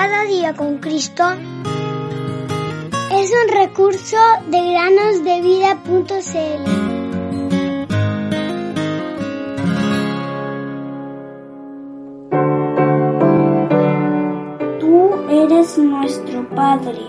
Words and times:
Cada 0.00 0.22
día 0.26 0.54
con 0.54 0.78
Cristo 0.78 1.24
es 3.12 3.32
un 3.32 3.48
recurso 3.52 4.16
de 4.46 4.70
granosdevida.cl. 4.70 6.64
Tú 14.78 15.14
eres 15.28 15.78
nuestro 15.78 16.48
Padre, 16.50 17.00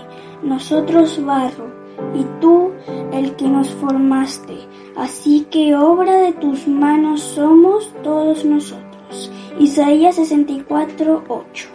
nosotros 0.42 1.24
barro, 1.24 1.70
y 2.12 2.24
tú 2.40 2.72
el 3.12 3.36
que 3.36 3.46
nos 3.46 3.70
formaste. 3.70 4.66
Así 4.96 5.46
que 5.48 5.76
obra 5.76 6.16
de 6.16 6.32
tus 6.32 6.66
manos 6.66 7.20
somos 7.20 7.94
todos 8.02 8.44
nosotros. 8.44 9.30
Isaías 9.60 10.16
64, 10.16 11.22
8. 11.28 11.68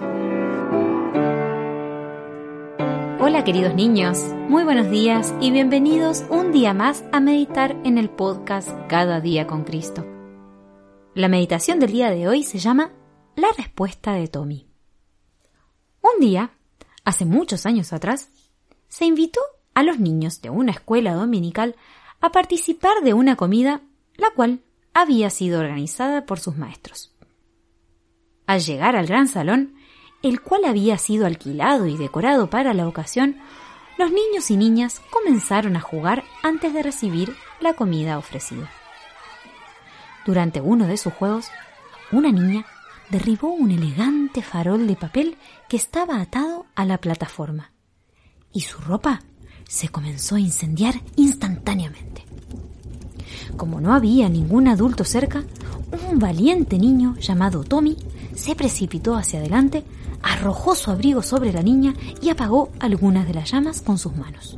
Hola 3.27 3.43
queridos 3.43 3.73
niños, 3.73 4.20
muy 4.49 4.63
buenos 4.63 4.91
días 4.91 5.34
y 5.41 5.49
bienvenidos 5.49 6.23
un 6.29 6.52
día 6.52 6.75
más 6.75 7.03
a 7.11 7.20
meditar 7.20 7.75
en 7.84 7.98
el 7.98 8.07
podcast 8.07 8.70
Cada 8.88 9.20
día 9.20 9.48
con 9.48 9.63
Cristo. 9.63 10.05
La 11.15 11.27
meditación 11.27 11.79
del 11.79 11.91
día 11.91 12.11
de 12.11 12.27
hoy 12.27 12.43
se 12.43 12.59
llama 12.59 12.91
La 13.35 13.48
respuesta 13.57 14.13
de 14.13 14.27
Tommy. 14.27 14.67
Un 16.01 16.20
día, 16.20 16.51
hace 17.03 17.25
muchos 17.25 17.65
años 17.65 17.93
atrás, 17.93 18.29
se 18.89 19.05
invitó 19.05 19.41
a 19.73 19.81
los 19.81 19.99
niños 19.99 20.43
de 20.43 20.51
una 20.51 20.73
escuela 20.73 21.15
dominical 21.15 21.76
a 22.21 22.31
participar 22.31 23.01
de 23.03 23.15
una 23.15 23.35
comida 23.35 23.81
la 24.17 24.29
cual 24.35 24.62
había 24.93 25.31
sido 25.31 25.62
organizada 25.62 26.27
por 26.27 26.39
sus 26.39 26.57
maestros. 26.57 27.15
Al 28.45 28.59
llegar 28.59 28.95
al 28.95 29.07
gran 29.07 29.27
salón, 29.27 29.73
el 30.21 30.41
cual 30.41 30.65
había 30.65 30.97
sido 30.97 31.26
alquilado 31.26 31.87
y 31.87 31.98
decorado 31.98 32.49
para 32.49 32.73
la 32.73 32.87
ocasión, 32.87 33.37
los 33.98 34.12
niños 34.12 34.51
y 34.51 34.57
niñas 34.57 35.01
comenzaron 35.09 35.76
a 35.76 35.81
jugar 35.81 36.23
antes 36.43 36.73
de 36.73 36.84
recibir 36.84 37.35
la 37.62 37.73
comida 37.73 38.17
ofrecida. 38.17 38.70
Durante 40.25 40.59
uno 40.59 40.87
de 40.87 40.98
sus 40.98 41.13
juegos, 41.13 41.49
una 42.12 42.31
niña 42.31 42.65
derribó 43.09 43.49
un 43.49 43.71
elegante 43.71 44.41
farol 44.41 44.87
de 44.87 44.95
papel 44.95 45.37
que 45.70 45.77
estaba 45.77 46.20
atado 46.20 46.65
a 46.75 46.85
la 46.85 46.97
plataforma, 46.97 47.71
y 48.51 48.62
su 48.62 48.79
ropa 48.79 49.21
se 49.68 49.90
comenzó 49.90 50.35
a 50.35 50.40
incendiar 50.40 50.95
instantáneamente. 51.15 52.25
Como 53.57 53.79
no 53.79 53.93
había 53.93 54.29
ningún 54.29 54.68
adulto 54.68 55.03
cerca, 55.03 55.43
un 56.09 56.20
valiente 56.20 56.77
niño 56.77 57.15
llamado 57.20 57.63
Tommy 57.63 57.97
se 58.35 58.55
precipitó 58.55 59.15
hacia 59.15 59.39
adelante 59.39 59.83
arrojó 60.21 60.75
su 60.75 60.89
abrigo 60.91 61.21
sobre 61.21 61.53
la 61.53 61.61
niña 61.61 61.93
y 62.21 62.29
apagó 62.29 62.69
algunas 62.79 63.27
de 63.27 63.33
las 63.35 63.51
llamas 63.51 63.81
con 63.81 63.97
sus 63.97 64.16
manos. 64.16 64.57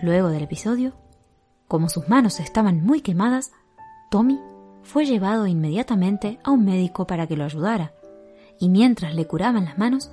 Luego 0.00 0.28
del 0.28 0.44
episodio, 0.44 0.92
como 1.66 1.88
sus 1.88 2.08
manos 2.08 2.38
estaban 2.38 2.84
muy 2.84 3.00
quemadas, 3.00 3.50
Tommy 4.10 4.38
fue 4.84 5.06
llevado 5.06 5.46
inmediatamente 5.46 6.38
a 6.44 6.52
un 6.52 6.64
médico 6.64 7.06
para 7.06 7.26
que 7.26 7.36
lo 7.36 7.44
ayudara, 7.44 7.92
y 8.60 8.68
mientras 8.68 9.14
le 9.14 9.26
curaban 9.26 9.64
las 9.64 9.76
manos, 9.76 10.10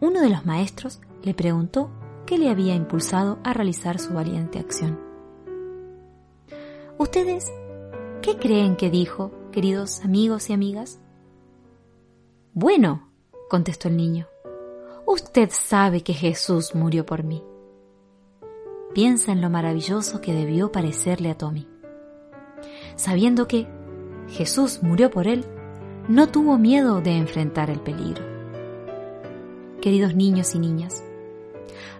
uno 0.00 0.20
de 0.20 0.30
los 0.30 0.46
maestros 0.46 1.00
le 1.22 1.34
preguntó 1.34 1.90
qué 2.26 2.38
le 2.38 2.48
había 2.48 2.74
impulsado 2.74 3.38
a 3.42 3.52
realizar 3.52 3.98
su 3.98 4.14
valiente 4.14 4.58
acción. 4.60 5.00
¿Ustedes 6.96 7.52
qué 8.22 8.36
creen 8.36 8.76
que 8.76 8.90
dijo, 8.90 9.32
queridos 9.52 10.04
amigos 10.04 10.50
y 10.50 10.52
amigas? 10.52 11.00
Bueno, 12.52 13.10
contestó 13.48 13.88
el 13.88 13.96
niño, 13.96 14.26
usted 15.06 15.50
sabe 15.52 16.02
que 16.02 16.14
Jesús 16.14 16.74
murió 16.74 17.06
por 17.06 17.24
mí. 17.24 17.42
Piensa 18.94 19.32
en 19.32 19.40
lo 19.40 19.50
maravilloso 19.50 20.20
que 20.20 20.34
debió 20.34 20.72
parecerle 20.72 21.30
a 21.30 21.36
Tommy. 21.36 21.66
Sabiendo 22.96 23.46
que 23.46 23.66
Jesús 24.28 24.82
murió 24.82 25.10
por 25.10 25.28
él, 25.28 25.44
no 26.08 26.28
tuvo 26.28 26.58
miedo 26.58 27.00
de 27.00 27.16
enfrentar 27.16 27.70
el 27.70 27.80
peligro. 27.80 28.24
Queridos 29.80 30.14
niños 30.14 30.54
y 30.54 30.58
niñas, 30.58 31.04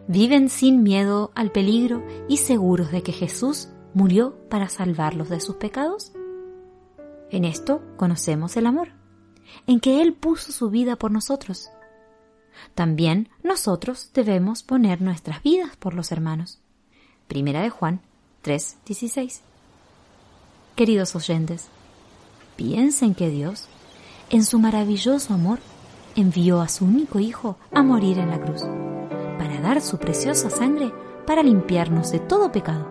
viven 0.07 0.49
sin 0.49 0.83
miedo 0.83 1.31
al 1.35 1.53
peligro 1.53 2.03
y 2.29 2.39
seguros 2.39 2.91
de 2.91 3.03
que 3.03 3.13
Jesús 3.13 3.69
murió 3.95 4.37
para 4.49 4.69
salvarlos 4.69 5.29
de 5.29 5.41
sus 5.41 5.57
pecados? 5.57 6.13
En 7.31 7.45
esto 7.45 7.83
conocemos 7.97 8.57
el 8.57 8.67
amor 8.67 8.99
en 9.67 9.81
que 9.81 10.03
Él 10.03 10.15
puso 10.15 10.53
su 10.53 10.71
vida 10.71 10.97
por 10.97 11.11
nosotros. 11.11 11.71
También 12.75 13.29
nosotros 13.43 14.11
debemos 14.15 14.63
poner 14.63 15.01
nuestras 15.01 15.43
vidas 15.43 15.77
por 15.77 15.95
los 15.95 16.13
hermanos. 16.13 16.61
Primera 17.27 17.63
de 17.63 17.71
Juan 17.71 18.01
3:16. 18.43 19.43
Queridos 20.75 21.15
oyentes, 21.15 21.69
piensen 22.57 23.15
que 23.15 23.31
Dios, 23.31 23.67
en 24.31 24.45
su 24.45 24.59
maravilloso 24.59 25.35
amor, 25.35 25.59
envió 26.17 26.61
a 26.61 26.69
su 26.69 26.85
único 26.85 27.19
Hijo 27.19 27.59
a 27.73 27.83
morir 27.83 28.19
en 28.19 28.31
la 28.31 28.41
cruz, 28.41 28.63
para 29.39 29.61
dar 29.61 29.81
su 29.81 29.99
preciosa 29.99 30.51
sangre 30.51 30.93
para 31.27 31.43
limpiarnos 31.43 32.11
de 32.11 32.21
todo 32.21 32.53
pecado. 32.53 32.89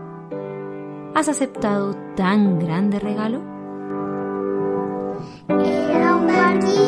¿Has 1.15 1.27
aceptado 1.29 1.95
tan 2.15 2.59
grande 2.59 2.99
regalo? 2.99 3.56
Hello, 5.49 6.19
Marty. 6.19 6.86